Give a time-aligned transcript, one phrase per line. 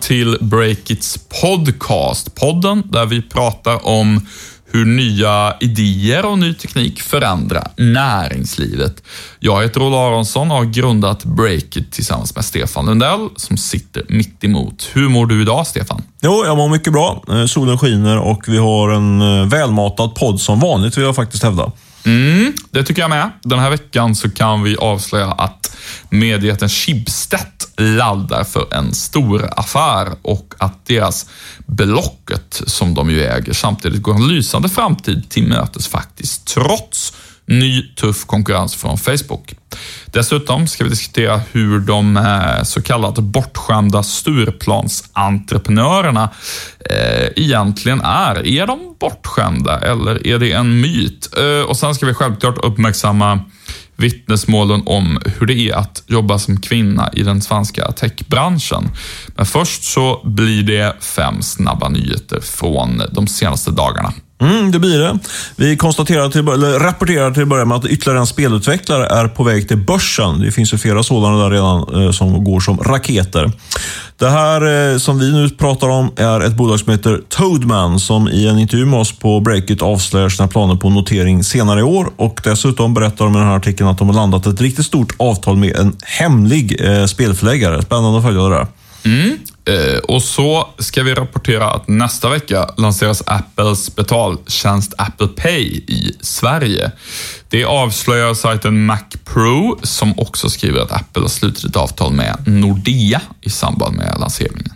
[0.00, 2.34] Till Breakits podcast.
[2.34, 4.26] Podden där vi pratar om
[4.72, 9.02] hur nya idéer och ny teknik förändrar näringslivet.
[9.40, 14.44] Jag heter Olle Aronsson och har grundat Breakit tillsammans med Stefan Lundell som sitter mitt
[14.44, 14.90] emot.
[14.92, 16.02] Hur mår du idag, Stefan?
[16.20, 17.24] Jo, jag mår mycket bra.
[17.28, 21.42] Eh, solen skiner och vi har en eh, välmatad podd som vanligt, vill jag faktiskt
[21.42, 21.72] hävda.
[22.08, 23.30] Mm, det tycker jag med.
[23.42, 25.76] Den här veckan så kan vi avslöja att
[26.10, 27.40] mediejätten Schibsted
[27.76, 31.30] laddar för en stor affär och att deras
[31.66, 37.14] Blocket, som de ju äger, samtidigt går en lysande framtid till mötes faktiskt, trots
[37.48, 39.54] ny tuff konkurrens från Facebook.
[40.06, 46.30] Dessutom ska vi diskutera hur de eh, så kallade bortskämda Stureplansentreprenörerna
[46.90, 48.46] eh, egentligen är.
[48.46, 51.28] Är de bortskämda eller är det en myt?
[51.38, 53.40] Eh, och sen ska vi självklart uppmärksamma
[53.96, 58.90] vittnesmålen om hur det är att jobba som kvinna i den svenska techbranschen.
[59.36, 64.12] Men först så blir det fem snabba nyheter från de senaste dagarna.
[64.40, 65.18] Mm, det blir det.
[65.56, 69.42] Vi konstaterar till, eller rapporterar till att börja med att ytterligare en spelutvecklare är på
[69.42, 70.40] väg till börsen.
[70.40, 73.52] Det finns ju flera sådana där redan eh, som går som raketer.
[74.16, 78.28] Det här eh, som vi nu pratar om är ett bolag som heter Toadman som
[78.28, 82.10] i en intervju med oss på Breakit avslöjar sina planer på notering senare i år
[82.16, 85.14] och dessutom berättar de i den här artikeln att de har landat ett riktigt stort
[85.16, 87.82] avtal med en hemlig eh, spelförläggare.
[87.82, 88.66] Spännande att följa det där.
[89.04, 89.38] Mm.
[89.68, 96.16] Eh, och så ska vi rapportera att nästa vecka lanseras Apples betaltjänst Apple Pay i
[96.20, 96.92] Sverige.
[97.48, 102.36] Det avslöjar sajten Mac Pro som också skriver att Apple har slutit ett avtal med
[102.46, 104.72] Nordea i samband med lanseringen.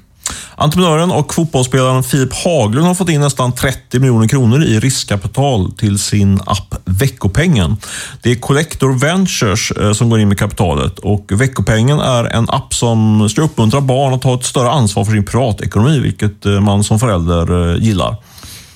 [0.62, 5.98] Entreprenören och fotbollsspelaren Filip Haglund har fått in nästan 30 miljoner kronor i riskkapital till
[5.98, 7.76] sin app Veckopengen.
[8.22, 12.74] Det är Collector Ventures eh, som går in med kapitalet och Veckopengen är en app
[12.74, 16.84] som ska uppmuntra barn att ta ett större ansvar för sin privatekonomi, vilket eh, man
[16.84, 18.16] som förälder eh, gillar.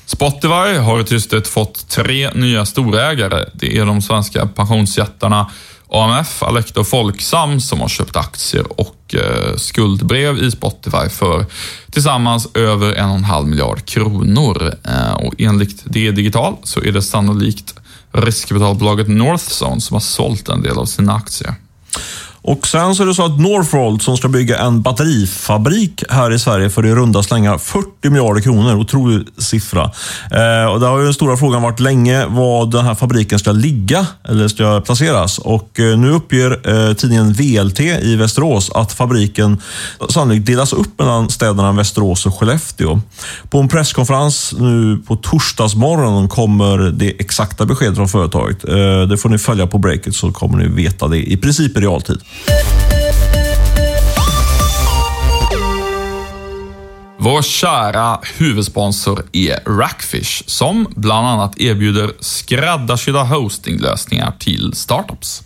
[0.07, 3.45] Spotify har i tystet fått tre nya storägare.
[3.55, 5.51] Det är de svenska pensionsjättarna
[5.91, 11.47] AMF, Alecta och Folksam som har köpt aktier och eh, skuldbrev i Spotify för
[11.91, 14.75] tillsammans över en och en halv miljard kronor.
[14.85, 17.75] Eh, och enligt DE Digital så är det sannolikt
[18.13, 21.55] riskkapitalbolaget Northzone som har sålt en del av sina aktier.
[22.47, 26.39] Och sen så är det så att Northvolt som ska bygga en batterifabrik här i
[26.39, 28.75] Sverige för i runda slängar 40 miljarder kronor.
[28.75, 29.83] Otrolig siffra.
[30.31, 33.53] Eh, och där har ju den stora frågan varit länge var den här fabriken ska
[33.53, 35.39] ligga eller ska placeras.
[35.39, 39.61] Och eh, nu uppger eh, tidningen VLT i Västerås att fabriken
[40.09, 43.01] sannolikt delas upp mellan städerna Västerås och Skellefteå.
[43.51, 48.69] På en presskonferens nu på torsdagsmorgonen kommer det exakta beskedet från företaget.
[48.69, 51.81] Eh, det får ni följa på breaket så kommer ni veta det i princip i
[51.81, 52.19] realtid.
[57.19, 65.43] Vår kära huvudsponsor är Rackfish som bland annat erbjuder skräddarsydda hostinglösningar till startups.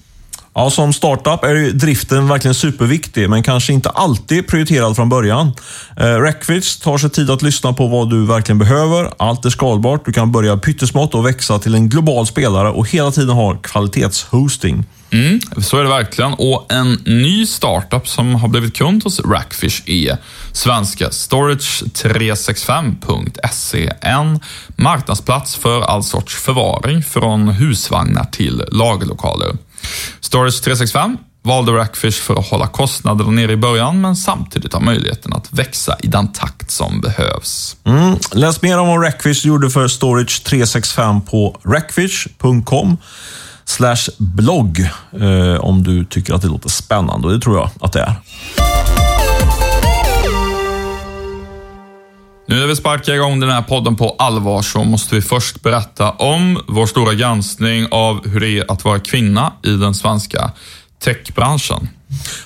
[0.54, 5.52] Ja, som startup är driften verkligen superviktig, men kanske inte alltid prioriterad från början.
[5.96, 9.10] Eh, Rackfish tar sig tid att lyssna på vad du verkligen behöver.
[9.16, 10.04] Allt är skalbart.
[10.04, 14.84] Du kan börja pyttesmått och växa till en global spelare och hela tiden ha kvalitetshosting.
[15.12, 16.32] Mm, så är det verkligen.
[16.32, 20.16] Och en ny startup som har blivit kund hos Rackfish är
[20.52, 23.92] svenska Storage365.se.
[24.00, 24.40] En
[24.76, 29.56] marknadsplats för all sorts förvaring från husvagnar till lagerlokaler.
[30.20, 35.52] Storage365 valde Rackfish för att hålla kostnaderna nere i början, men samtidigt ha möjligheten att
[35.52, 37.76] växa i den takt som behövs.
[37.84, 38.16] Mm.
[38.32, 42.96] Läs mer om vad Rackfish gjorde för Storage 365 på rackfish.com
[43.70, 44.80] slash blogg
[45.20, 48.14] eh, om du tycker att det låter spännande och det tror jag att det är.
[52.48, 56.10] Nu när vi sparkar igång den här podden på allvar så måste vi först berätta
[56.10, 60.50] om vår stora granskning av hur det är att vara kvinna i den svenska
[61.04, 61.88] techbranschen.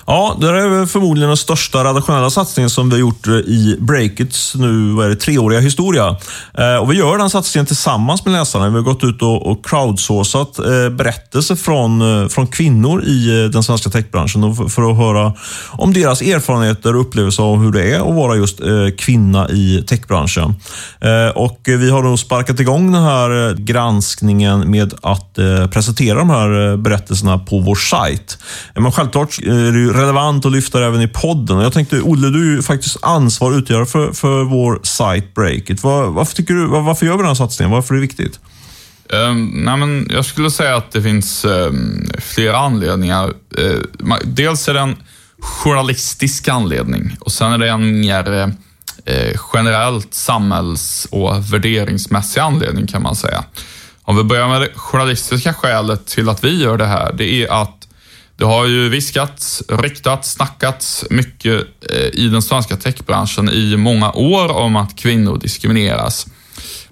[0.07, 4.55] Ja, det är förmodligen den största redaktionella satsningen som vi har gjort eh, i Breakits
[4.55, 6.15] nu, vad är det, treåriga historia.
[6.53, 8.69] Eh, och vi gör den satsningen tillsammans med läsarna.
[8.69, 13.49] Vi har gått ut och, och crowdsourcat eh, berättelser från, eh, från kvinnor i eh,
[13.49, 15.33] den svenska techbranschen för, för, att höra
[15.71, 18.67] om deras erfarenheter och upplevelser av hur det är att vara just eh,
[18.97, 20.55] kvinna i techbranschen.
[21.35, 25.35] Och vi har då sparkat igång den här granskningen med att
[25.71, 28.37] presentera de här berättelserna på vår sajt.
[28.75, 31.59] Men självklart är det ju relevant att lyfta det även i podden.
[31.59, 35.83] Jag tänkte, Olle, du är ju faktiskt ansvarig utgivare för, för vår sajt Breakit.
[35.83, 37.71] Var, varför, tycker du, var, varför gör vi den här satsningen?
[37.71, 38.39] Varför är det viktigt?
[39.09, 43.33] Um, nej men jag skulle säga att det finns um, flera anledningar.
[43.59, 44.95] Uh, dels är det en
[45.39, 48.53] journalistisk anledning och sen är det en mer uh,
[49.53, 53.43] generellt samhälls och värderingsmässig anledning kan man säga.
[54.01, 57.61] Om vi börjar med det journalistiska skälet till att vi gör det här, det är
[57.61, 57.84] att
[58.37, 64.51] det har ju viskats, ryktats, snackats mycket eh, i den svenska techbranschen i många år
[64.51, 66.27] om att kvinnor diskrimineras.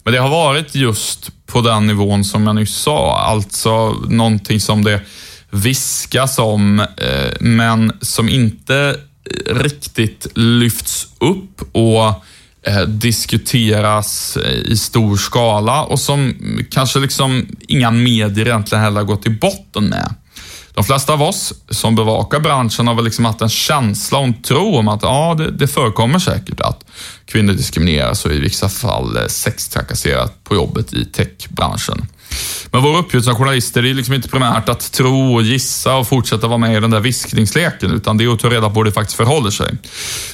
[0.03, 4.83] Men det har varit just på den nivån som jag nyss sa, alltså någonting som
[4.83, 5.01] det
[5.49, 12.23] viskas om, eh, men som inte eh, riktigt lyfts upp och
[12.87, 16.33] diskuteras i stor skala och som
[16.71, 20.15] kanske liksom inga medier egentligen heller gått till botten med.
[20.73, 24.41] De flesta av oss som bevakar branschen har väl liksom haft en känsla och en
[24.41, 26.85] tro om att ja, det, det förekommer säkert att
[27.25, 32.07] kvinnor diskrimineras och i vissa fall eh, sextrakasseras på jobbet i techbranschen.
[32.71, 36.47] Men vår uppgift som journalister är liksom inte primärt att tro och gissa och fortsätta
[36.47, 38.91] vara med i den där viskningsleken, utan det är att ta reda på hur det
[38.91, 39.77] faktiskt förhåller sig.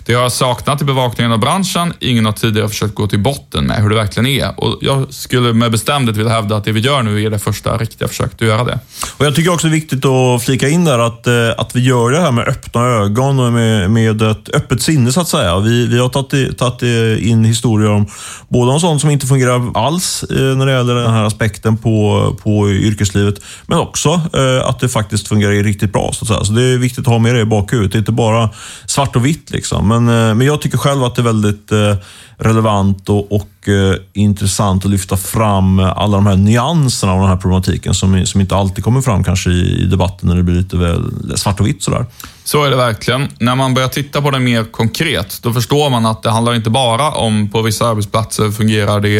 [0.05, 1.93] Det har jag saknat i bevakningen av branschen.
[1.99, 4.59] Ingen har tidigare försökt gå till botten med hur det verkligen är.
[4.59, 7.77] Och jag skulle med bestämdhet vilja hävda att det vi gör nu är det första
[7.77, 8.79] riktiga försöket att göra det.
[9.17, 11.79] Och Jag tycker också det är viktigt att flika in där att, eh, att vi
[11.79, 15.59] gör det här med öppna ögon och med, med ett öppet sinne så att säga.
[15.59, 16.81] Vi, vi har tagit, tagit
[17.23, 18.07] in historier om
[18.47, 21.88] både om sånt som inte fungerar alls eh, när det gäller den här aspekten på
[21.89, 23.35] på, på yrkeslivet.
[23.65, 26.11] Men också eh, att det faktiskt fungerar riktigt bra.
[26.13, 26.43] Så, att säga.
[26.43, 27.91] så Det är viktigt att ha med det i bakhuvudet.
[27.91, 28.49] Det är inte bara
[28.85, 29.51] svart och vitt.
[29.51, 29.87] Liksom.
[29.87, 31.95] Men, eh, men jag tycker själv att det är väldigt eh,
[32.39, 37.29] relevant och, och eh, intressant att lyfta fram eh, alla de här nyanserna av den
[37.29, 40.55] här problematiken som, som inte alltid kommer fram kanske i, i debatten när det blir
[40.55, 41.03] lite väl
[41.35, 41.83] svart och vitt.
[41.83, 42.05] Sådär.
[42.43, 43.27] Så är det verkligen.
[43.39, 46.69] När man börjar titta på det mer konkret, då förstår man att det handlar inte
[46.69, 49.19] bara om på vissa arbetsplatser fungerar det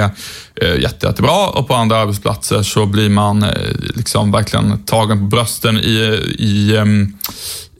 [0.55, 3.49] eh, jätte, jättebra och på andra arbetsplatser så blir man eh,
[3.95, 7.13] liksom verkligen tagen på brösten i, i, ehm,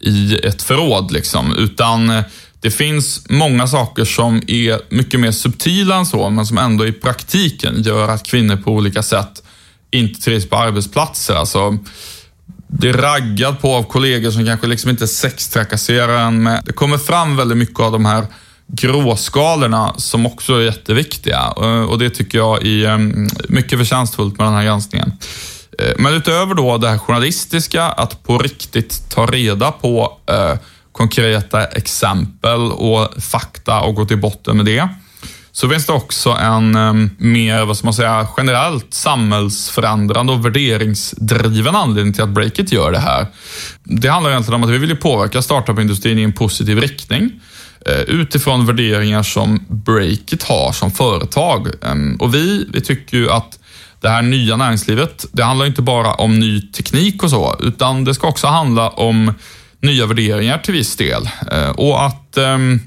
[0.01, 1.11] i ett förråd.
[1.11, 1.55] Liksom.
[1.55, 2.23] Utan eh,
[2.61, 6.91] det finns många saker som är mycket mer subtila än så, men som ändå i
[6.91, 9.43] praktiken gör att kvinnor på olika sätt
[9.91, 11.35] inte trivs på arbetsplatser.
[11.35, 11.77] Alltså,
[12.67, 16.61] blir raggad på av kollegor som kanske liksom inte sextrakasserar en med.
[16.65, 18.25] Det kommer fram väldigt mycket av de här
[18.67, 21.47] gråskalorna som också är jätteviktiga
[21.89, 25.11] och det tycker jag är mm, mycket förtjänstfullt med den här granskningen.
[25.79, 30.57] Eh, men utöver då det här journalistiska, att på riktigt ta reda på eh,
[30.99, 34.89] konkreta exempel och fakta och gå till botten med det.
[35.51, 41.75] Så finns det också en ehm, mer, vad ska man säga, generellt samhällsförändrande och värderingsdriven
[41.75, 43.27] anledning till att Breakit gör det här.
[43.83, 47.31] Det handlar egentligen om att vi vill påverka startup-industrin i en positiv riktning
[47.85, 51.67] eh, utifrån värderingar som Breakit har som företag.
[51.81, 53.59] Ehm, och vi, vi tycker ju att
[54.01, 58.13] det här nya näringslivet, det handlar inte bara om ny teknik och så, utan det
[58.13, 59.33] ska också handla om
[59.81, 61.29] nya värderingar till viss del.
[61.51, 62.79] Eh, och att ehm,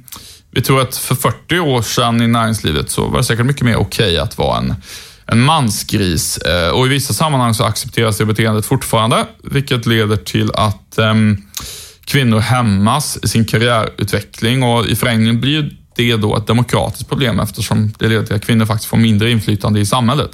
[0.51, 3.77] vi tror att för 40 år sedan i näringslivet så var det säkert mycket mer
[3.77, 4.75] okej okay att vara en,
[5.27, 6.39] en mansgris.
[6.39, 11.43] Eh, och i vissa sammanhang så accepteras det beteendet fortfarande, vilket leder till att ehm,
[12.05, 17.41] kvinnor hämmas i sin karriärutveckling och i förlängningen blir det är då ett demokratiskt problem
[17.41, 20.31] eftersom det leder till att kvinnor faktiskt får mindre inflytande i samhället.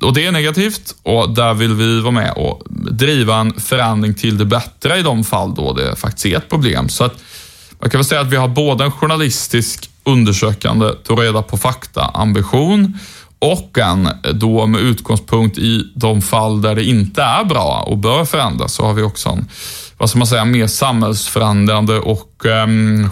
[0.00, 4.38] Och Det är negativt och där vill vi vara med och driva en förändring till
[4.38, 6.88] det bättre i de fall då det faktiskt är ett problem.
[6.88, 7.14] Så att
[7.80, 12.02] man kan väl säga att vi har både en journalistisk undersökande, ta reda på fakta,
[12.14, 12.98] ambition
[13.38, 18.24] och en då med utgångspunkt i de fall där det inte är bra och bör
[18.24, 19.48] förändras så har vi också en,
[19.98, 22.66] vad ska man säga, mer samhällsförändrande och eh,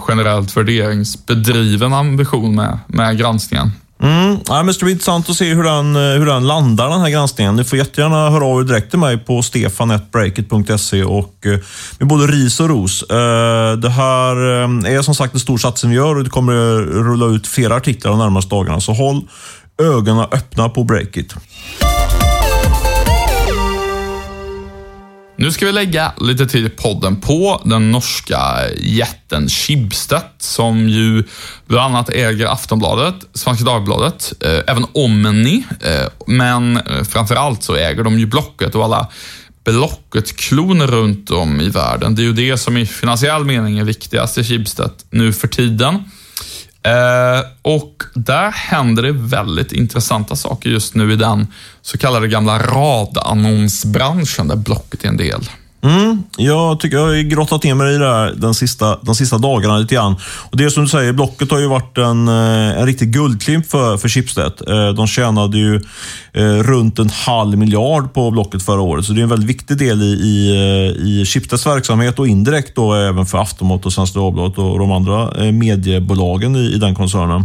[0.08, 3.72] generellt värderingsbedriven ambition med, med granskningen.
[4.02, 4.38] Mm.
[4.46, 7.00] Ja, men det ska bli intressant att se hur den, eh, hur den landar, den
[7.00, 7.56] här granskningen.
[7.56, 11.58] Ni får jättegärna höra av er direkt till mig på stefanetbreakit.se och eh,
[11.98, 13.02] med både ris och ros.
[13.02, 14.36] Eh, det här
[14.86, 16.54] är som sagt en stor satsning vi gör och det kommer
[17.02, 18.80] rulla ut flera artiklar de närmaste dagarna.
[18.80, 19.22] Så håll
[19.82, 21.34] ögonen öppna på Breakit.
[25.36, 28.38] Nu ska vi lägga lite tid i podden på den norska
[28.80, 31.24] jätten Schibsted som ju
[31.66, 38.02] bland annat äger Aftonbladet, Svenska Dagbladet, eh, även Omni, eh, men eh, framförallt så äger
[38.02, 39.08] de ju Blocket och alla
[39.64, 42.14] Blocket-kloner runt om i världen.
[42.14, 46.02] Det är ju det som i finansiell mening är viktigast i Schibsted nu för tiden.
[46.84, 51.46] Eh, och där händer det väldigt intressanta saker just nu i den
[51.82, 55.48] så kallade gamla radannonsbranschen där Blocket är en del.
[55.84, 59.38] Mm, jag tycker jag har grottat ner mig i det här den sista, de sista
[59.38, 60.16] dagarna lite grann.
[60.50, 63.66] Och det är som du säger, Blocket har ju varit en, eh, en riktig guldklimp
[63.66, 64.52] för, för Schibsted.
[64.68, 65.80] Eh, de tjänade ju
[66.32, 69.78] eh, runt en halv miljard på Blocket förra året, så det är en väldigt viktig
[69.78, 74.58] del i, i, i Schibsteds verksamhet och indirekt då även för Aftonbladet och Svenska Dagbladet
[74.58, 77.44] och de andra mediebolagen i, i den koncernen.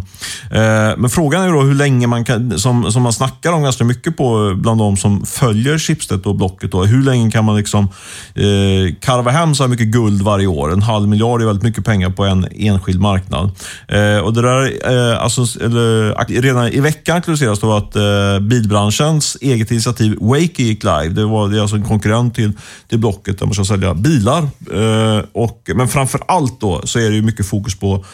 [0.97, 4.17] Men frågan är då hur länge man kan, som, som man snackar om ganska mycket
[4.17, 7.89] på bland de som följer Schibsted och Blocket, då, hur länge kan man liksom
[8.35, 10.73] eh, karva hem så här mycket guld varje år.
[10.73, 13.51] En halv miljard är väldigt mycket pengar på en enskild marknad.
[13.87, 19.37] Eh, och det där, eh, alltså, eller, redan i veckan aktualiseras då att eh, bilbranschens
[19.41, 21.09] eget initiativ Wakey gick live.
[21.09, 22.51] Det, var, det är alltså en konkurrent till,
[22.87, 24.41] till Blocket där man ska sälja bilar.
[24.73, 28.05] Eh, och, men framför allt då så är det mycket fokus på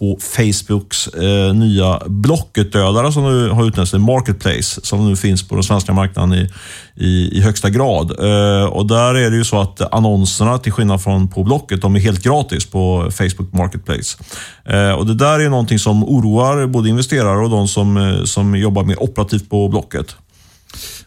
[0.00, 5.54] på Facebooks eh, nya Blocket-dödare som nu har utnämnts till Marketplace, som nu finns på
[5.54, 6.48] den svenska marknaden i,
[6.94, 8.10] i, i högsta grad.
[8.10, 11.96] Eh, och Där är det ju så att annonserna, till skillnad från på Blocket, de
[11.96, 14.18] är helt gratis på Facebook Marketplace.
[14.64, 18.56] Eh, och Det där är någonting som oroar både investerare och de som, eh, som
[18.56, 20.16] jobbar mer operativt på Blocket.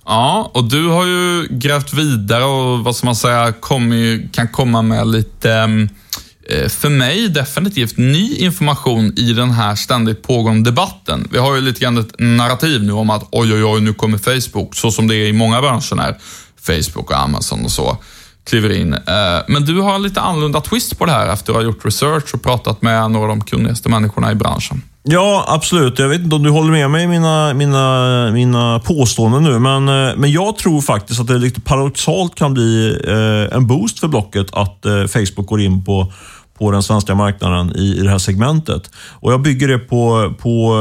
[0.05, 3.93] Ja, och du har ju grävt vidare och vad ska man säga, kom,
[4.31, 5.87] kan komma med lite Eh,
[6.49, 11.27] Eh, för mig definitivt ny information i den här ständigt pågående debatten.
[11.31, 14.17] Vi har ju lite grann ett narrativ nu om att oj, oj, oj, nu kommer
[14.17, 16.17] Facebook, så som det är i många branscher när
[16.61, 17.97] Facebook och Amazon och så
[18.45, 18.93] kliver in.
[18.93, 21.85] Eh, men du har en lite annorlunda twist på det här efter att ha gjort
[21.85, 24.81] research och pratat med några av de kunnigaste människorna i branschen.
[25.05, 25.99] Ja, absolut.
[25.99, 29.89] Jag vet inte om du håller med mig i mina, mina, mina påståenden nu, men,
[29.89, 34.07] eh, men jag tror faktiskt att det lite paradoxalt kan bli eh, en boost för
[34.07, 36.13] Blocket att eh, Facebook går in på
[36.63, 38.91] på den svenska marknaden i, i det här segmentet.
[39.21, 40.75] Och Jag bygger det på, på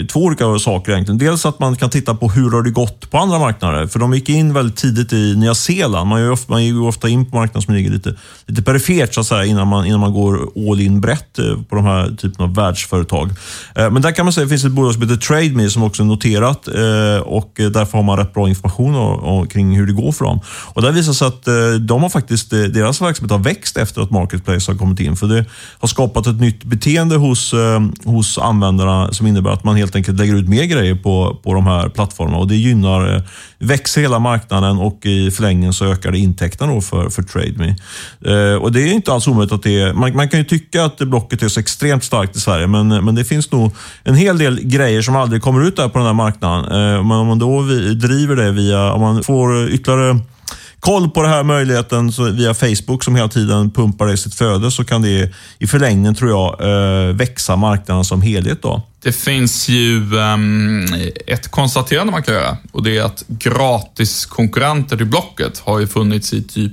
[0.00, 0.92] eh, två olika saker.
[0.92, 1.18] egentligen.
[1.18, 3.86] Dels att man kan titta på hur har det gått på andra marknader.
[3.86, 6.08] För de gick in väldigt tidigt i Nya Zeeland.
[6.08, 8.14] Man, ofta, man går ofta in på marknader som ligger lite,
[8.46, 11.76] lite perifert så att säga, innan, man, innan man går all in brett eh, på
[11.76, 13.30] de här typen av världsföretag.
[13.74, 15.82] Eh, men där kan man säga att det finns ett bolag som heter TradeMe som
[15.82, 16.68] också är noterat
[17.24, 20.40] och därför har man rätt bra information kring hur det går för dem.
[20.74, 21.44] Och Där visar sig att
[21.80, 25.16] de har faktiskt, deras verksamhet har växt efter att Marketplace har kommit in.
[25.16, 25.44] För det
[25.78, 30.18] har skapat ett nytt beteende hos, eh, hos användarna som innebär att man helt enkelt
[30.18, 32.38] lägger ut mer grejer på, på de här plattformarna.
[32.38, 33.22] Och det gynnar, eh,
[33.58, 37.76] växer hela marknaden och i förlängningen så ökar det intäkterna för, för TradeMe.
[38.24, 40.84] Eh, och det är inte alls omöjligt att det är, man, man kan ju tycka
[40.84, 43.72] att Blocket är så extremt starkt i Sverige, men, eh, men det finns nog
[44.04, 46.64] en hel del grejer som aldrig kommer ut där på den här marknaden.
[46.64, 47.62] Eh, men om man då
[47.94, 50.20] driver det via, om man får ytterligare
[50.80, 54.84] koll på den här möjligheten via Facebook som hela tiden pumpar i sitt flöde så
[54.84, 58.62] kan det i förlängningen, tror jag, eh, växa marknaden som helhet.
[58.62, 58.82] Då.
[59.02, 60.86] Det finns ju um,
[61.26, 65.86] ett konstaterande man kan göra och det är att gratis konkurrenter till Blocket har ju
[65.86, 66.72] funnits i typ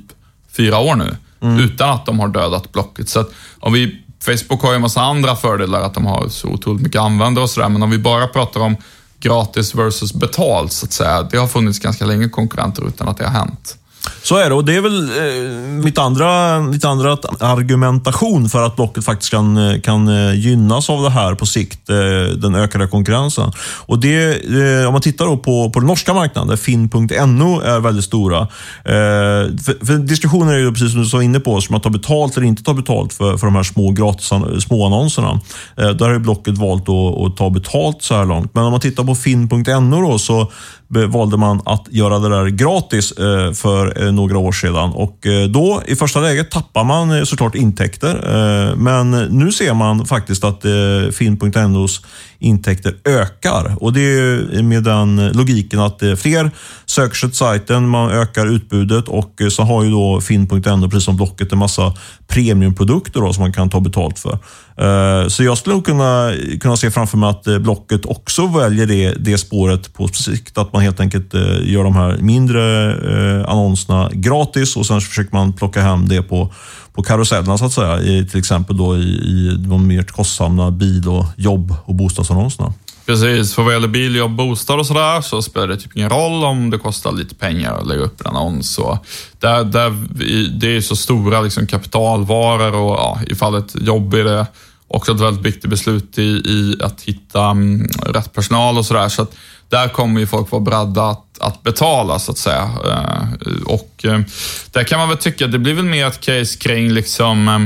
[0.58, 1.60] fyra år nu mm.
[1.60, 3.10] utan att de har dödat Blocket.
[3.10, 3.26] Så
[3.60, 7.02] om vi, Facebook har ju en massa andra fördelar, att de har så otroligt mycket
[7.02, 8.76] användare och sådär, men om vi bara pratar om
[9.20, 11.24] gratis versus betalt, så att säga.
[11.24, 13.78] Det har funnits ganska länge konkurrenter utan att det har hänt.
[14.24, 18.76] Så är det och det är väl eh, mitt, andra, mitt andra argumentation för att
[18.76, 21.96] Blocket faktiskt kan, eh, kan eh, gynnas av det här på sikt, eh,
[22.38, 23.52] den ökade konkurrensen.
[23.86, 24.46] Och det,
[24.82, 28.40] eh, om man tittar då på, på den norska marknaden, där Finn.no är väldigt stora.
[28.40, 28.48] Eh,
[29.66, 32.38] för, för diskussionen är ju precis som du var inne på, som att ta betalt
[32.38, 35.40] eller inte ta betalt för, för de här små gratis små annonserna.
[35.78, 38.52] Eh, där har Blocket valt att, att ta betalt så här långt.
[38.54, 40.52] Men om man tittar på Finn.no då, så
[40.88, 44.90] valde man att göra det där gratis eh, för eh, några år sedan.
[44.90, 48.14] Och eh, då i första läget tappar man såklart intäkter.
[48.76, 50.62] Men nu ser man faktiskt att
[51.12, 52.02] Film.nos
[52.44, 53.76] intäkter ökar.
[53.80, 56.52] Och Det är med den logiken att fler
[56.86, 61.06] söker sig till sajten, man ökar utbudet och eh, så har ju då Finn.no, precis
[61.06, 61.94] som Blocket, en massa
[62.28, 64.40] premiumprodukter då, som man kan ta betalt för.
[64.78, 68.86] Eh, så jag skulle nog kunna, kunna se framför mig att eh, Blocket också väljer
[68.86, 70.58] det, det spåret på sikt.
[70.58, 72.64] Att man helt enkelt gör de här mindre
[73.48, 76.54] annonserna gratis och sen försöker man plocka hem det på
[76.94, 81.08] på karusellerna så att säga, i, till exempel då i, i de mer kostsamma bil
[81.08, 82.74] och jobb och bostadsannonserna.
[83.06, 86.44] Precis, för vad gäller bil, jobb, bostad och sådär så spelar det typ ingen roll
[86.44, 88.78] om det kostar lite pengar att lägga upp en annons.
[88.78, 89.06] Och
[89.40, 89.90] där, där,
[90.60, 94.48] det är så stora liksom, kapitalvaror och ja, i fallet jobb är det
[94.88, 99.10] också ett väldigt viktigt beslut i, i att hitta um, rätt personal och sådär.
[99.10, 99.36] Så att
[99.74, 102.72] där kommer ju folk vara beredda att, att betala så att säga.
[102.86, 104.20] Eh, och eh,
[104.72, 107.60] där kan man väl tycka det blir väl mer ett case kring liksom eh,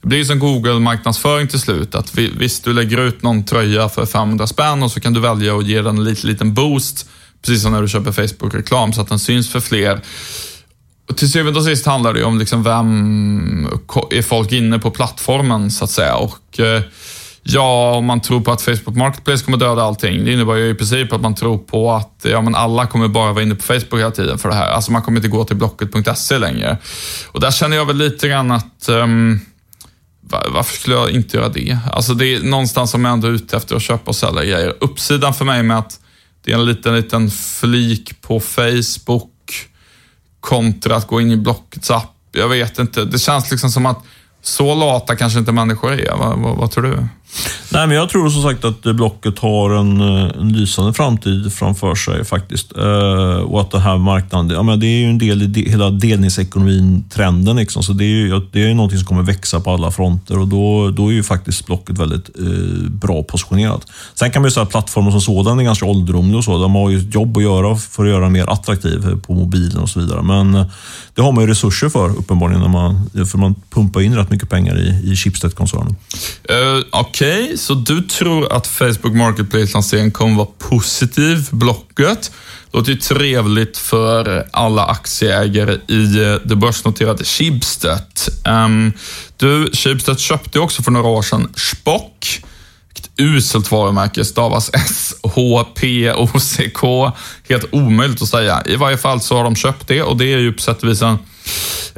[0.00, 1.94] det blir ju som Google-marknadsföring till slut.
[1.94, 5.56] Att visst, du lägger ut någon tröja för 500 spänn och så kan du välja
[5.56, 7.08] att ge den en liten, liten boost,
[7.42, 10.00] precis som när du köper Facebook-reklam, så att den syns för fler.
[11.08, 13.68] Och till syvende och sist handlar det ju om liksom vem
[14.10, 16.16] är folk inne på plattformen, så att säga.
[16.16, 16.82] Och eh,
[17.42, 20.74] ja, om man tror på att Facebook Marketplace kommer döda allting, det innebär ju i
[20.74, 24.00] princip att man tror på att ja, men alla kommer bara vara inne på Facebook
[24.00, 24.70] hela tiden för det här.
[24.70, 26.78] Alltså man kommer inte gå till blocket.se längre.
[27.26, 29.40] Och där känner jag väl lite grann att um,
[30.48, 31.78] varför skulle jag inte göra det?
[31.92, 34.74] Alltså det är någonstans som jag ändå är ute efter att köpa och sälja grejer.
[34.80, 36.00] Uppsidan för mig med att
[36.44, 39.30] det är en liten, liten flik på Facebook
[40.40, 42.16] kontra att gå in i Blockets app.
[42.32, 43.04] Jag vet inte.
[43.04, 44.04] Det känns liksom som att
[44.42, 46.16] så lata kanske inte människor är.
[46.16, 47.06] Vad, vad, vad tror du?
[47.72, 51.94] Nej, men jag tror som sagt att Blocket har en, eh, en lysande framtid framför
[51.94, 52.76] sig faktiskt.
[52.76, 55.70] Eh, och att den här marknaden, ja, men det är ju en del i de,
[55.70, 57.56] hela delningsekonomin-trenden.
[57.56, 60.48] Liksom, så det är ju det är någonting som kommer växa på alla fronter och
[60.48, 63.86] då, då är ju faktiskt Blocket väldigt eh, bra positionerat.
[64.14, 66.58] Sen kan man ju säga att plattformen som sådan är ganska ålderdomlig och så.
[66.58, 69.82] De har ju ett jobb att göra för att göra den mer attraktiv på mobilen
[69.82, 70.22] och så vidare.
[70.22, 70.66] Men eh,
[71.14, 74.50] det har man ju resurser för uppenbarligen, när man, för man pumpar in rätt mycket
[74.50, 75.96] pengar i, i Schibsted-koncernen.
[76.50, 77.19] Uh, okay.
[77.20, 82.32] Okej, okay, så du tror att Facebook Marketplace-lanseringen kommer vara positiv för Blocket.
[82.72, 88.06] Låter ju trevligt för alla aktieägare i eh, det börsnoterade Schibsted.
[88.48, 88.92] Um,
[89.36, 92.42] du, Schibsted köpte också för några år sedan Spock.
[92.88, 95.52] Vilket uselt varumärke, stavas S-H-P-O-C-K.
[97.48, 98.62] Helt omöjligt att säga.
[98.66, 100.88] I varje fall så har de köpt det och det är ju på sätt och
[100.88, 101.18] vis en,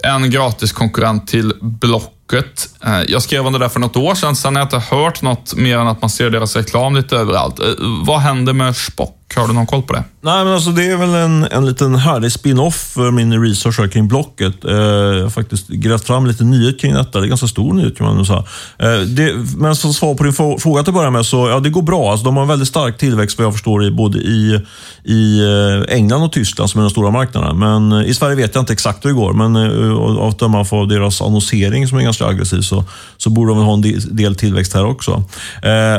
[0.02, 2.69] en gratis konkurrent till Blocket Blocket.
[2.85, 5.23] Eh, jag skrev om det där för något år sedan, sen har jag inte hört
[5.23, 7.61] något mer än att man ser deras reklam lite överallt.
[7.61, 7.67] Eh,
[8.07, 9.19] vad händer med Spock?
[9.41, 10.05] Har du någon koll på det?
[10.21, 14.09] Nej, men alltså det är väl en, en liten härlig spin-off för min research kring
[14.09, 14.65] Blocket.
[14.65, 17.21] Eh, jag har faktiskt grävt fram lite nyhet kring detta.
[17.21, 18.45] Det är ganska stor nyhet kan man nog säga.
[18.79, 21.71] Eh, det, men som svar på din fråga till att börja med, så ja, det
[21.71, 22.11] går bra.
[22.11, 24.61] Alltså, de har en väldigt stark tillväxt vad jag förstår i både i,
[25.05, 27.55] i eh, England och Tyskland som är de stora marknaderna.
[27.55, 30.39] Men eh, i Sverige vet jag inte exakt hur det går, men eh, av att
[30.39, 32.85] döma av deras annonsering som är ganska aggressiv så,
[33.17, 35.23] så borde de väl ha en del tillväxt här också.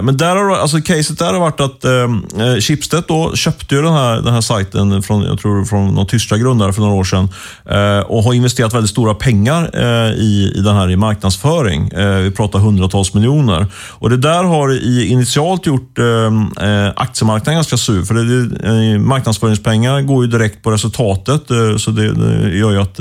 [0.04, 3.94] men där har, alltså, caset där har varit att eh, Schibsted då köpte ju den
[3.94, 7.29] här, den här sajten från, jag tror, från någon tyska grundare för några år sedan
[7.70, 11.88] eh, och har investerat väldigt stora pengar eh, i, i den här i marknadsföring.
[11.88, 13.66] Eh, vi pratar hundratals miljoner.
[13.74, 18.03] Och Det där har i, initialt gjort eh, eh aktiemarknaden ganska sur.
[18.03, 22.81] För det, eh, marknadsföringspengar går ju direkt på resultatet, eh, så det, det gör ju
[22.81, 23.00] att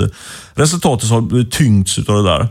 [0.55, 2.47] resultatet har tyngts av det där.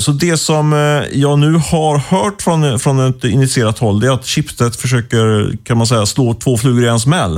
[0.00, 0.72] Så det som
[1.12, 5.78] jag nu har hört från, från ett initierat håll, det är att Schibsted försöker kan
[5.78, 7.36] man säga, slå två flugor i en smäll.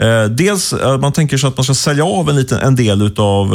[0.00, 3.50] Eh, dels man tänker sig att man ska sälja av en, liten, en del av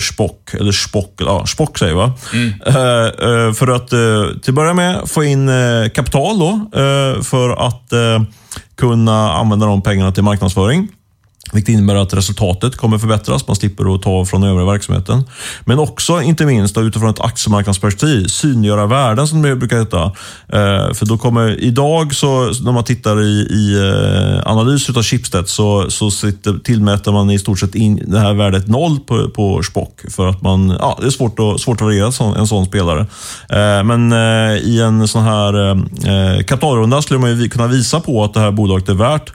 [0.00, 2.12] Spock, eller Spock, ja, Spock säger va?
[2.32, 2.52] Mm.
[3.54, 3.88] För att
[4.42, 5.50] till att börja med få in
[5.94, 6.60] kapital då,
[7.22, 7.92] för att
[8.76, 10.88] kunna använda de pengarna till marknadsföring.
[11.52, 13.46] Vilket innebär att resultatet kommer förbättras.
[13.46, 15.24] Man slipper att ta från övriga verksamheten.
[15.64, 20.04] Men också, inte minst utifrån ett aktiemarknadsperspektiv, synliggöra värden som det brukar heta.
[20.48, 25.48] Eh, för då kommer, idag så, när man tittar i, i eh, analys av Schibsted
[25.48, 29.62] så, så sitter, tillmäter man i stort sett in det här värdet noll på, på
[29.62, 30.00] Spock.
[30.10, 33.00] För att man, ja, det är svårt att, svårt att värdera en sån spelare.
[33.48, 34.12] Eh, men
[34.62, 35.76] i en sån här
[36.42, 39.32] kapitalrunda skulle man kunna visa på att det här bolaget är värt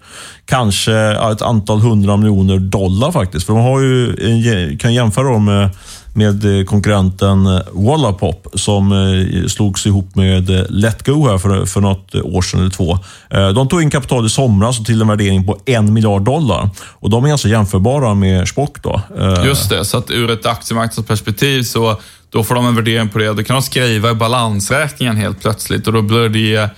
[0.51, 0.93] kanske
[1.31, 3.45] ett antal hundra miljoner dollar faktiskt.
[3.45, 5.69] För de har ju, kan jämföra dem med,
[6.13, 12.15] med eh, konkurrenten Wallapop som eh, slogs ihop med eh, Letgo här för, för något
[12.15, 12.99] år sedan eller två.
[13.29, 16.69] De tog in kapital i somras och till en värdering på en miljard dollar.
[16.79, 18.83] Och De är alltså jämförbara med Spock.
[18.83, 19.01] Då.
[19.45, 21.97] Just det, så att ur ett aktiemarknadsperspektiv så
[22.29, 23.33] då får de en värdering på det.
[23.33, 26.69] Då kan de skriva i balansräkningen helt plötsligt och då blir det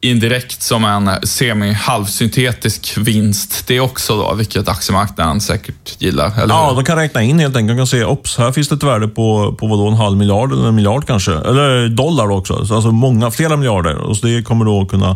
[0.00, 6.32] indirekt som en semi-halvsyntetisk vinst det också då, vilket aktiemarknaden säkert gillar.
[6.42, 6.54] Eller?
[6.54, 7.76] Ja, de kan räkna in helt enkelt.
[7.76, 10.52] De kan se, ops, här finns det ett värde på, på vadå, en halv miljard
[10.52, 11.32] eller en miljard kanske.
[11.32, 12.54] Eller dollar också.
[12.54, 13.96] Alltså många, flera miljarder.
[13.96, 15.10] Och så det kommer då kunna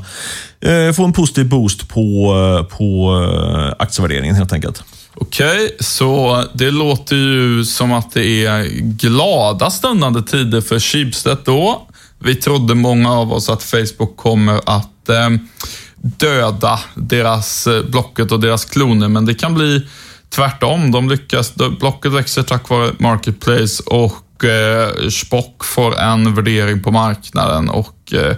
[0.60, 4.84] eh, få en positiv boost på, eh, på eh, aktievärderingen helt enkelt.
[5.14, 11.88] Okej, så det låter ju som att det är glada stundande tider för Schibsted då.
[12.24, 15.30] Vi trodde många av oss att Facebook kommer att eh,
[15.96, 19.86] döda deras eh, Blocket och deras kloner, men det kan bli
[20.30, 20.90] tvärtom.
[20.90, 27.68] De lyckas, Blocket växer tack vare Marketplace och eh, Spock får en värdering på marknaden
[27.68, 28.36] och eh,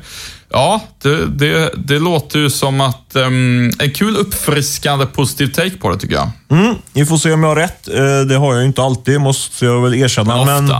[0.54, 5.90] Ja, det, det, det låter ju som att um, en kul uppfriskande positiv take på
[5.90, 6.30] det tycker jag.
[6.50, 7.88] Mm, vi får se om jag har rätt.
[7.88, 10.44] Eh, det har jag ju inte alltid, måste jag väl erkänna.
[10.44, 10.76] Men, men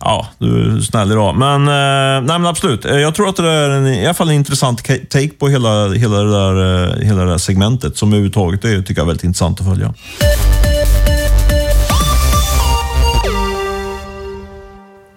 [0.00, 1.36] ja, du är snäll idag.
[1.36, 2.84] Men, eh, nej, men absolut.
[2.84, 5.88] Eh, jag tror att det är en, i alla fall en intressant take på hela,
[5.88, 9.66] hela, det, där, hela det där segmentet som överhuvudtaget är, tycker jag väldigt intressant att
[9.66, 9.94] följa.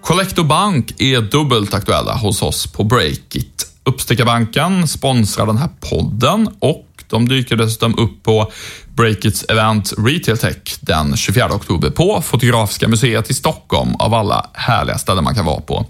[0.00, 3.73] Collector Bank är dubbelt aktuella hos oss på Breakit.
[3.84, 8.52] Uppstickarbanken sponsrar den här podden och de dyker dessutom upp på
[8.96, 14.98] Breakits event Retail Tech den 24 oktober på Fotografiska museet i Stockholm av alla härliga
[14.98, 15.86] ställen man kan vara på.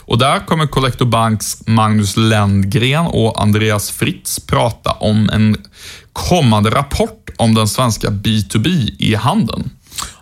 [0.00, 5.56] Och där kommer Collector Banks Magnus Lendgren och Andreas Fritz prata om en
[6.12, 9.70] kommande rapport om den svenska B2B e-handeln.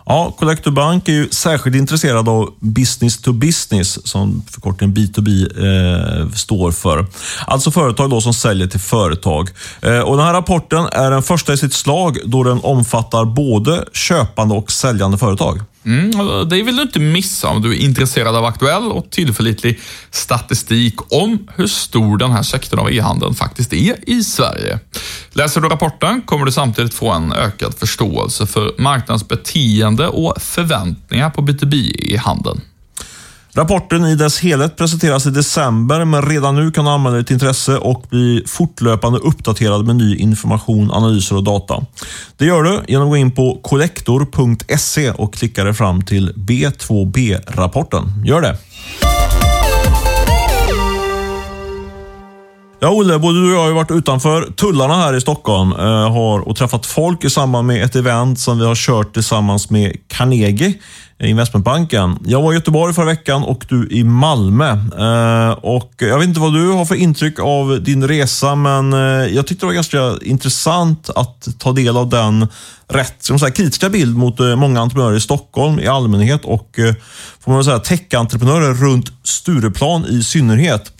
[0.05, 5.29] Ja, Collector Bank är ju särskilt intresserad av business to business, som förkortningen B2B
[6.21, 7.05] eh, står för.
[7.47, 9.49] Alltså företag då som säljer till företag.
[9.81, 13.85] Eh, och Den här rapporten är den första i sitt slag då den omfattar både
[13.93, 15.59] köpande och säljande företag.
[15.85, 19.79] Mm, det vill du inte missa om du är intresserad av aktuell och tillförlitlig
[20.11, 24.79] statistik om hur stor den här sektorn av e-handeln faktiskt är i Sverige.
[25.31, 31.29] Läser du rapporten kommer du samtidigt få en ökad förståelse för marknadens beteende och förväntningar
[31.29, 32.61] på B2B e-handeln.
[33.55, 37.77] Rapporten i dess helhet presenteras i december, men redan nu kan du anmäla ditt intresse
[37.77, 41.85] och bli fortlöpande uppdaterad med ny information, analyser och data.
[42.37, 48.25] Det gör du genom att gå in på kollektor.se och klicka dig fram till B2B-rapporten.
[48.25, 48.57] Gör det!
[52.79, 56.39] Ja, Olle, både du och jag har varit utanför tullarna här i Stockholm eh, har,
[56.39, 60.73] och träffat folk i samband med ett event som vi har kört tillsammans med Carnegie
[61.29, 62.19] investmentbanken.
[62.25, 64.71] Jag var i Göteborg förra veckan och du i Malmö.
[64.99, 68.99] Eh, och jag vet inte vad du har för intryck av din resa, men eh,
[69.35, 72.47] jag tyckte det var ganska intressant att ta del av den
[72.87, 76.79] rätt som säga, kritiska bild mot eh, många entreprenörer i Stockholm i allmänhet och
[77.39, 80.91] får man säga tech-entreprenörer runt Stureplan i synnerhet.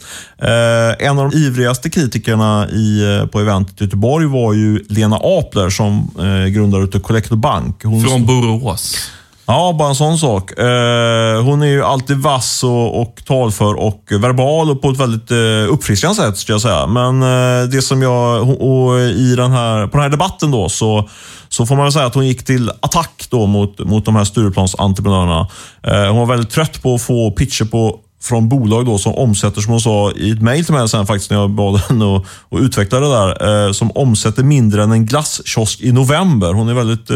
[1.00, 6.12] En av de ivrigaste kritikerna i, på eventet i Göteborg var ju Lena Apler som
[6.54, 7.84] grundare av Collector Bank.
[7.84, 9.12] Hon Från Borås.
[9.46, 10.60] Ja, bara en sån sak.
[10.60, 15.32] Eh, hon är ju alltid vass och, och talför och verbal och på ett väldigt
[15.32, 16.88] eh, uppfriskande sätt, skulle jag säga.
[16.88, 21.10] Men eh, det som jag, och i den här, på den här debatten då, så,
[21.50, 24.24] så får man väl säga att hon gick till attack då mot, mot de här
[24.24, 25.48] Stureplansentreprenörerna.
[25.84, 29.62] Eh, hon var väldigt trött på att få pitcher på från bolag då som omsätter,
[29.62, 32.24] som hon sa i ett mejl till mig sen faktiskt när jag bad henne att,
[32.52, 36.54] att utveckla det där, eh, som omsätter mindre än en glasskiosk i november.
[36.54, 37.16] Hon är väldigt eh,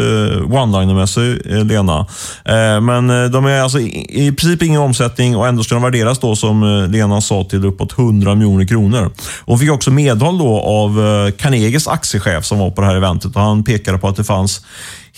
[0.52, 2.00] one-liner-mässig, eh, Lena.
[2.46, 5.84] Eh, men eh, de är alltså i, i princip ingen omsättning och ändå ska de
[5.84, 9.12] värderas då, som eh, Lena sa, till uppåt 100 miljoner kronor.
[9.46, 13.36] Hon fick också medhåll då av eh, Carnegies aktiechef som var på det här eventet
[13.36, 14.62] och han pekade på att det fanns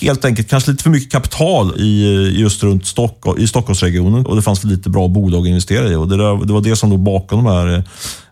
[0.02, 4.42] helt enkelt kanske lite för mycket kapital i, just runt Stockholm, i Stockholmsregionen och det
[4.42, 5.96] fanns för lite bra bolag att investera i.
[5.96, 7.84] Och det, där, det var det som låg bakom de här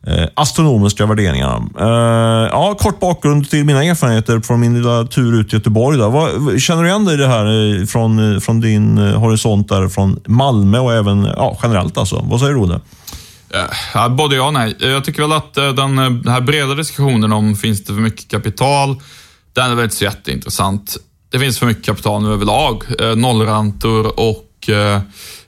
[0.07, 1.69] eh, astronomiska värderingarna.
[1.79, 5.97] Eh, ja, kort bakgrund till mina erfarenheter från min lilla tur ut i Göteborg.
[5.97, 6.09] Där.
[6.09, 9.69] Vad, känner du igen dig i det här eh, från, eh, från din eh, horisont
[9.69, 11.97] där från Malmö och även ja, generellt?
[11.97, 12.25] Alltså.
[12.29, 12.79] Vad säger du, Olle?
[13.93, 14.75] Ja, både ja och nej.
[14.79, 18.95] Jag tycker väl att den, den här breda diskussionen om finns det för mycket kapital,
[19.53, 20.97] den är väl inte så jätteintressant
[21.29, 22.83] det finns för mycket kapital nu överlag.
[22.99, 25.01] Eh, nollräntor och eh,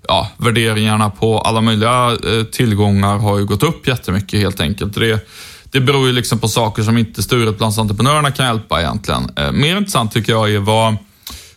[0.07, 4.95] ja, värderingarna på alla möjliga eh, tillgångar har ju gått upp jättemycket helt enkelt.
[4.95, 5.27] Det,
[5.71, 9.31] det beror ju liksom på saker som inte Stureplansentreprenörerna kan hjälpa egentligen.
[9.35, 10.95] Eh, mer intressant tycker jag är vad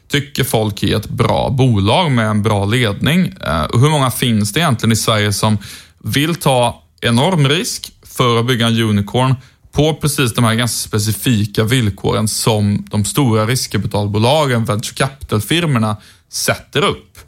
[0.08, 3.34] tycker folk är ett bra bolag med en bra ledning?
[3.46, 5.58] Eh, och hur många finns det egentligen i Sverige som
[5.98, 9.34] vill ta enorm risk för att bygga en unicorn
[9.72, 15.96] på precis de här ganska specifika villkoren som de stora riskkapitalbolagen, venture capital-firmorna,
[16.28, 17.18] sätter upp.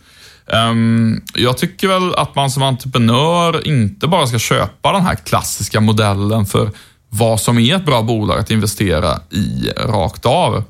[0.53, 5.81] Ehm, jag tycker väl att man som entreprenör inte bara ska köpa den här klassiska
[5.81, 6.71] modellen för
[7.09, 10.65] vad som är ett bra bolag att investera i rakt av.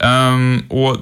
[0.00, 0.96] Ehm, och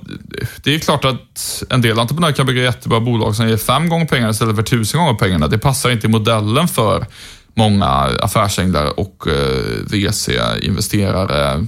[0.63, 4.07] Det är klart att en del entreprenörer kan bygga jättebra bolag som ger fem gånger
[4.07, 5.49] pengarna istället för tusen gånger pengarna.
[5.49, 7.07] Det passar inte i modellen för
[7.55, 7.87] många
[8.21, 11.67] affärsänglar och eh, VC-investerare,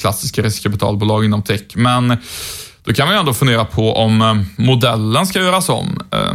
[0.00, 1.62] klassiska riskkapitalbolag inom tech.
[1.74, 2.16] Men
[2.84, 6.00] då kan man ju ändå fundera på om eh, modellen ska göras om.
[6.10, 6.34] Eh,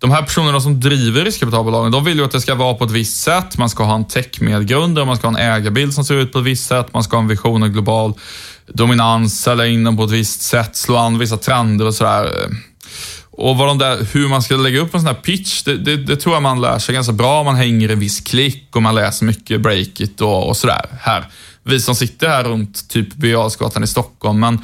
[0.00, 2.90] de här personerna som driver riskkapitalbolagen, de vill ju att det ska vara på ett
[2.90, 3.58] visst sätt.
[3.58, 6.44] Man ska ha en tech-medgrundare, man ska ha en ägarbild som ser ut på ett
[6.44, 8.14] visst sätt, man ska ha en vision och global
[8.66, 12.48] dominans, sälja in dem på ett visst sätt, slå an vissa trender och sådär.
[13.40, 15.96] Och vad de där, hur man ska lägga upp en sån här pitch, det, det,
[15.96, 17.40] det, tror jag man lär sig ganska bra.
[17.40, 20.86] om Man hänger en viss klick och man läser mycket Breakit och, och sådär.
[21.00, 21.28] Här.
[21.62, 24.58] Vi som sitter här runt typ Birger i Stockholm, men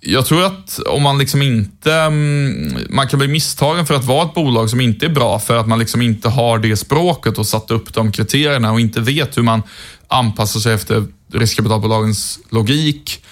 [0.00, 4.24] jag tror att om man liksom inte, mm, man kan bli misstagen för att vara
[4.24, 7.46] ett bolag som inte är bra för att man liksom inte har det språket och
[7.46, 9.62] satt upp de kriterierna och inte vet hur man
[10.08, 13.22] anpassar sig efter riskkapitalbolagens logik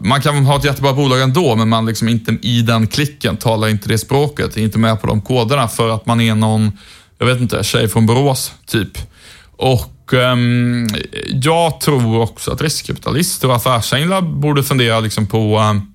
[0.00, 3.68] man kan ha ett jättebra bolag ändå, men man liksom inte i den klicken talar
[3.68, 6.72] inte det språket, är inte med på de koderna för att man är någon,
[7.18, 8.98] jag vet inte, tjej från Borås, typ.
[9.56, 10.88] Och um,
[11.28, 15.86] jag tror också att riskkapitalister och affärsänglar borde fundera liksom på ehm, um,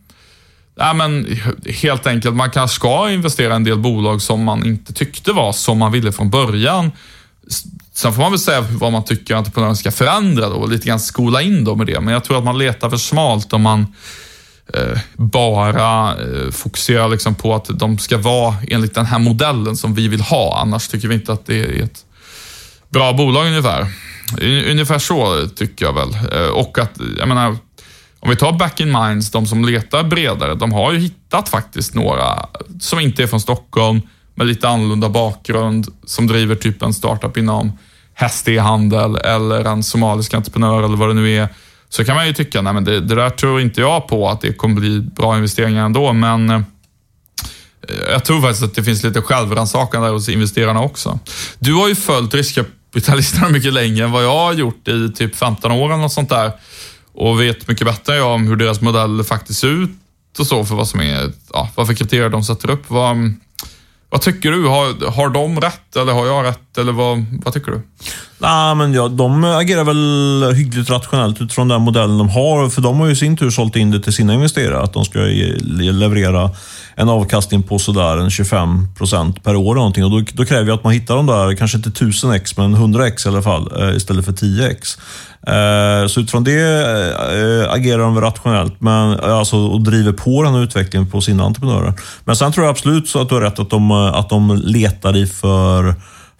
[0.77, 1.39] Nej, men
[1.81, 5.51] helt enkelt, man kanske ska investera i en del bolag som man inte tyckte var
[5.51, 6.91] som man ville från början.
[7.95, 10.99] Sen får man väl säga vad man tycker entreprenören ska förändra då och lite grann
[10.99, 11.99] skola in dem med det.
[11.99, 13.95] Men jag tror att man letar för smalt om man
[14.73, 19.93] eh, bara eh, fokuserar liksom på att de ska vara enligt den här modellen som
[19.93, 20.59] vi vill ha.
[20.61, 22.05] Annars tycker vi inte att det är ett
[22.89, 23.87] bra bolag ungefär.
[24.71, 26.17] Ungefär så tycker jag väl.
[26.31, 27.57] Eh, och att, jag menar,
[28.19, 31.93] om vi tar Back in Minds, de som letar bredare, de har ju hittat faktiskt
[31.93, 32.45] några
[32.79, 34.01] som inte är från Stockholm,
[34.35, 37.71] med lite annorlunda bakgrund, som driver typ en startup inom
[38.13, 41.49] häst-e-handel eller en somalisk entreprenör eller vad det nu är.
[41.89, 44.41] Så kan man ju tycka, nej men det, det där tror inte jag på att
[44.41, 46.61] det kommer bli bra investeringar ändå, men eh,
[48.11, 51.19] jag tror faktiskt att det finns lite självrannsakan där hos investerarna också.
[51.59, 55.71] Du har ju följt riskkapitalisterna mycket längre än vad jag har gjort i typ 15
[55.71, 56.51] år eller något sånt där
[57.13, 59.89] och vet mycket bättre än jag om hur deras modell faktiskt ser ut
[60.39, 62.89] och så för vad som är, ja, vad för kriterier de sätter upp.
[62.89, 63.33] Vad,
[64.15, 64.67] vad tycker du?
[64.67, 66.77] Har, har de rätt eller har jag rätt?
[66.77, 67.81] Eller vad, vad tycker du?
[68.37, 72.69] Nej, men ja, de agerar väl hyggligt rationellt utifrån den modellen de har.
[72.69, 74.81] För de har ju i sin tur sålt in det till sina investerare.
[74.81, 75.19] Att de ska
[75.59, 76.49] leverera
[76.95, 79.75] en avkastning på sådär en 25 procent per år.
[79.75, 80.03] Någonting.
[80.03, 83.25] Och då, då kräver jag att man hittar de där, kanske inte 1000x, men 100x
[83.25, 84.97] i alla fall, eh, istället för 10x.
[85.47, 90.63] Eh, så utifrån det eh, agerar de rationellt men, alltså, och driver på den här
[90.63, 91.93] utvecklingen på sina entreprenörer.
[92.23, 95.17] Men sen tror jag absolut så att du har rätt att de, att de letar
[95.17, 95.84] i för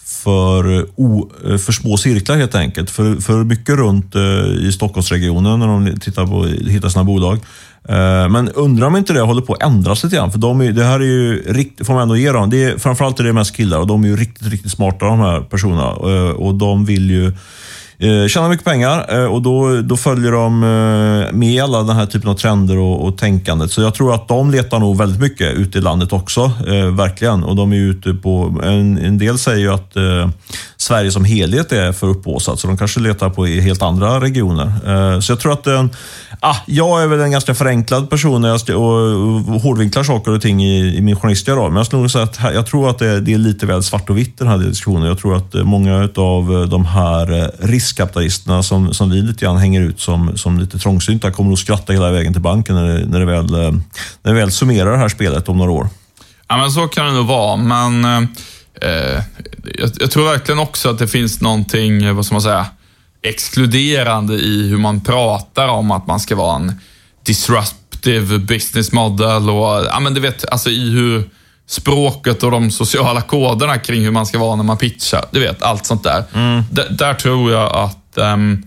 [0.06, 2.90] för, o, för små cirklar helt enkelt.
[2.90, 7.40] För, för mycket runt eh, i Stockholmsregionen när de tittar på hittar sina bolag.
[7.90, 10.32] Eh, men undrar om inte det håller på att ändras lite grann.
[10.32, 12.50] För de är, det här är ju riktigt, får man ändå ge dem.
[12.50, 15.20] Det är, framförallt är det mest killar och de är ju riktigt, riktigt smarta de
[15.20, 15.90] här personerna.
[15.90, 17.34] Eh, och de vill ju
[17.98, 22.06] eh, tjänar mycket pengar eh, och då, då följer de eh, med alla den här
[22.06, 23.72] typen av trender och, och tänkandet.
[23.72, 27.44] Så jag tror att de letar nog väldigt mycket ute i landet också, eh, verkligen.
[27.44, 30.30] Och de är ute på, en, en del säger ju att eh,
[30.86, 34.66] Sverige som helhet är för upphaussat, så de kanske letar på i helt andra regioner.
[34.66, 35.90] Eh, så jag tror att en,
[36.40, 40.64] ah, jag är väl en ganska förenklad person när jag och, hårdvinklar saker och ting
[40.64, 41.72] i, i min journalistiska roll.
[41.72, 44.10] Men jag skulle nog säga att jag tror att det, det, är lite väl svart
[44.10, 45.08] och vitt den här diskussionen.
[45.08, 49.82] Jag tror att eh, många av de här riskkapitalisterna som, som vi lite grann hänger
[49.82, 53.20] ut som, som lite trångsynta kommer att skratta hela vägen till banken när det, när
[53.20, 53.82] det, väl, när
[54.24, 55.88] det väl summerar det här spelet om några år.
[56.48, 58.28] Ja, men så kan det nog vara, men
[58.82, 59.22] eh,
[59.78, 62.66] jag, jag, tror verkligen också att det finns någonting, vad ska man säga,
[63.22, 66.80] exkluderande i hur man pratar om att man ska vara en
[67.24, 71.30] disruptive business model och, ja men du vet, alltså i hur
[71.68, 75.26] språket och de sociala koderna kring hur man ska vara när man pitchar.
[75.32, 76.24] Du vet, allt sånt där.
[76.34, 76.64] Mm.
[76.90, 78.64] där tror jag att um,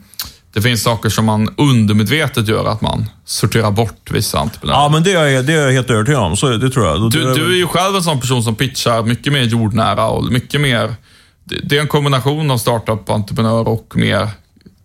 [0.53, 4.79] det finns saker som man undermedvetet gör att man sorterar bort vissa entreprenörer.
[4.79, 6.37] Ja, men det är det är jag helt övertygad om.
[6.37, 7.11] Så det tror jag.
[7.11, 10.61] Du, du är ju själv en sån person som pitchar mycket mer jordnära och mycket
[10.61, 10.95] mer...
[11.45, 14.29] Det är en kombination av startup-entreprenör och mer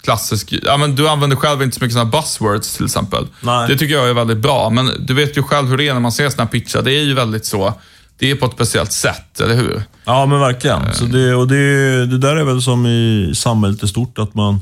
[0.03, 0.53] klassisk...
[0.63, 3.27] Ja, men du använder själv inte så mycket såna buzzwords till exempel.
[3.41, 3.67] Nej.
[3.67, 6.01] Det tycker jag är väldigt bra, men du vet ju själv hur det är när
[6.01, 6.81] man ser såna pitchar.
[6.81, 7.73] Det är ju väldigt så
[8.17, 9.83] det är på ett speciellt sätt, eller hur?
[10.05, 10.93] Ja, men verkligen.
[10.93, 14.59] Så det, och det, det där är väl som i samhället i stort, att man,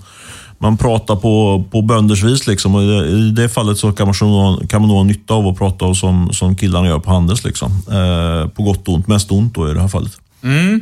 [0.62, 2.48] man pratar på, på bönders vis.
[2.48, 2.76] Liksom.
[2.76, 5.94] Och I det fallet så kan man, kan man nog ha nytta av att prata
[5.94, 7.44] som, som killarna gör på Handels.
[7.44, 7.72] Liksom.
[7.72, 9.08] Eh, på gott och ont.
[9.08, 10.12] Mest ont då i det här fallet.
[10.44, 10.82] Mm.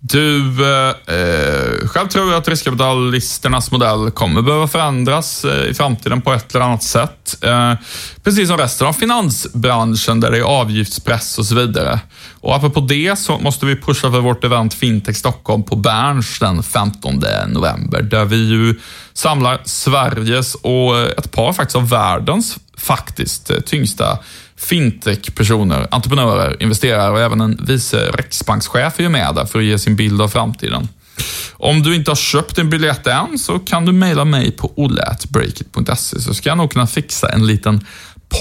[0.00, 6.22] Du, eh, eh, själv tror jag att riskkapitalisternas modell kommer behöva förändras eh, i framtiden
[6.22, 7.44] på ett eller annat sätt.
[7.44, 7.74] Eh,
[8.24, 12.00] precis som resten av finansbranschen där det är avgiftspress och så vidare.
[12.40, 16.62] Och apropå det så måste vi pusha för vårt event Fintech Stockholm på Berns den
[16.62, 18.74] 15 november, där vi ju
[19.12, 24.18] samlar Sveriges och ett par faktiskt av världens faktiskt tyngsta
[24.58, 29.78] fintech-personer, entreprenörer, investerare och även en vice riksbankschef är ju med där för att ge
[29.78, 30.88] sin bild av framtiden.
[31.52, 36.20] Om du inte har köpt en biljett än så kan du mejla mig på olle.breakit.se
[36.20, 37.86] så ska jag nog kunna fixa en liten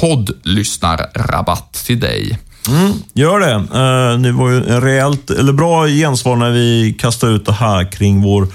[0.02, 2.40] poddlyssnarrabatt till dig.
[2.68, 3.54] Mm, gör det.
[3.54, 7.92] Eh, det var ju en rejält, eller bra gensvar när vi kastade ut det här
[7.92, 8.48] kring vår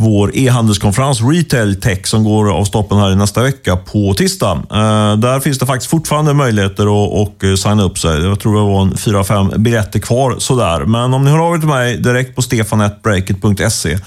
[0.00, 4.52] vår e-handelskonferens Retail Tech som går av stapeln här i nästa vecka på tisdag.
[4.52, 8.22] Eh, där finns det faktiskt fortfarande möjligheter att och eh, signa upp sig.
[8.22, 10.84] Jag tror det var en fyra, fem biljetter kvar sådär.
[10.84, 13.98] Men om ni hör av er till mig direkt på stefanetbreakit.se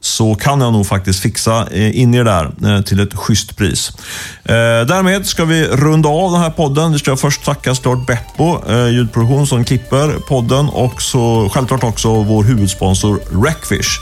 [0.00, 3.92] så kan jag nog faktiskt fixa eh, in er där till ett schysst pris.
[4.88, 6.92] Därmed ska vi runda av den här podden.
[6.92, 12.44] Vi ska först tacka såklart Beppo ljudproduktion som klipper podden och så självklart också vår
[12.44, 14.00] huvudsponsor Rackfish.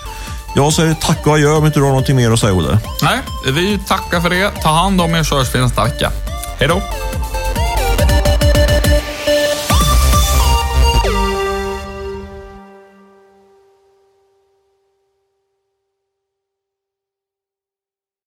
[0.54, 2.78] Jag säger tack och adjö om inte du har någonting mer att säga, Olle.
[3.02, 3.18] Nej,
[3.54, 4.50] vi tackar för det.
[4.62, 6.12] Ta hand om er så hörs vi nästa vecka.
[6.58, 6.82] Hej då!